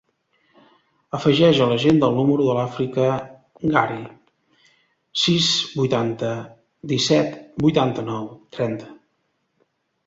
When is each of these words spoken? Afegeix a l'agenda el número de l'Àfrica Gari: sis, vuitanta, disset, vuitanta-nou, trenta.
Afegeix 1.17 1.59
a 1.65 1.67
l'agenda 1.71 2.07
el 2.13 2.17
número 2.21 2.47
de 2.47 2.55
l'Àfrica 2.59 3.05
Gari: 3.75 4.01
sis, 5.27 5.51
vuitanta, 5.83 6.35
disset, 6.95 7.41
vuitanta-nou, 7.69 8.29
trenta. 8.59 8.93